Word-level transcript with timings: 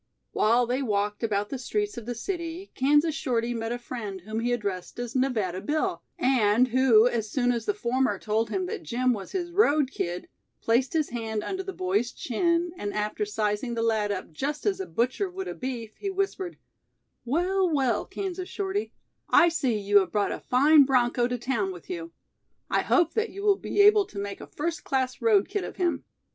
While 0.31 0.65
they 0.65 0.81
walked 0.81 1.21
about 1.21 1.49
the 1.49 1.59
streets 1.59 1.95
of 1.95 2.07
the 2.07 2.15
city, 2.15 2.71
Kansas 2.73 3.13
Shorty 3.13 3.53
met 3.53 3.71
a 3.71 3.77
friend 3.77 4.21
whom 4.21 4.39
he 4.39 4.51
addressed 4.51 4.97
as 4.97 5.15
"Nevada 5.15 5.61
Bill," 5.61 6.01
and 6.17 6.69
who 6.69 7.07
as 7.07 7.29
soon 7.29 7.51
as 7.51 7.67
the 7.67 7.75
former 7.75 8.17
told 8.17 8.49
him 8.49 8.65
that 8.65 8.81
Jim 8.81 9.13
was 9.13 9.33
"his 9.33 9.51
road 9.51 9.91
kid", 9.91 10.27
placed 10.59 10.93
his 10.93 11.09
hand 11.09 11.43
under 11.43 11.61
the 11.61 11.71
boy's 11.71 12.11
chin 12.11 12.71
and 12.77 12.95
after 12.95 13.25
sizing 13.25 13.75
the 13.75 13.83
lad 13.83 14.11
up 14.11 14.31
just 14.31 14.65
as 14.65 14.79
a 14.79 14.87
butcher 14.87 15.29
would 15.29 15.47
a 15.47 15.53
beef, 15.53 15.95
he 15.97 16.09
whispered: 16.09 16.57
"Well, 17.23 17.69
well, 17.71 18.03
Kansas 18.05 18.49
Shorty, 18.49 18.93
I 19.29 19.49
see 19.49 19.77
you 19.77 19.99
have 19.99 20.11
brought 20.11 20.31
a 20.31 20.39
fine 20.39 20.83
'broncho' 20.83 21.27
to 21.27 21.37
town 21.37 21.71
with 21.71 21.91
you. 21.91 22.11
I 22.71 22.81
hope 22.81 23.13
that 23.13 23.29
you 23.29 23.43
will 23.43 23.55
be 23.55 23.81
able 23.81 24.05
to 24.07 24.17
make 24.17 24.41
a 24.41 24.47
first 24.47 24.83
class 24.83 25.21
road 25.21 25.47
kid 25.47 25.63
of 25.63 25.75
him." 25.75 26.05